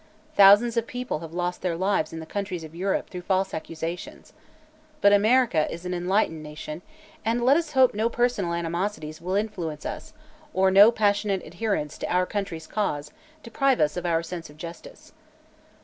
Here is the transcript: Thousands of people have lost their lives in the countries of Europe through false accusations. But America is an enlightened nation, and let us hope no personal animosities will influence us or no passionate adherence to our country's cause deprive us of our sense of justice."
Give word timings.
Thousands 0.35 0.77
of 0.77 0.87
people 0.87 1.19
have 1.19 1.31
lost 1.31 1.61
their 1.61 1.75
lives 1.77 2.11
in 2.11 2.19
the 2.19 2.25
countries 2.25 2.63
of 2.63 2.73
Europe 2.73 3.11
through 3.11 3.21
false 3.21 3.53
accusations. 3.53 4.33
But 4.99 5.13
America 5.13 5.71
is 5.71 5.85
an 5.85 5.93
enlightened 5.93 6.41
nation, 6.41 6.81
and 7.23 7.45
let 7.45 7.55
us 7.55 7.73
hope 7.73 7.93
no 7.93 8.09
personal 8.09 8.53
animosities 8.53 9.21
will 9.21 9.35
influence 9.35 9.85
us 9.85 10.13
or 10.55 10.71
no 10.71 10.91
passionate 10.91 11.45
adherence 11.45 11.99
to 11.99 12.11
our 12.11 12.25
country's 12.25 12.65
cause 12.65 13.11
deprive 13.43 13.79
us 13.79 13.95
of 13.95 14.07
our 14.07 14.23
sense 14.23 14.49
of 14.49 14.57
justice." 14.57 15.13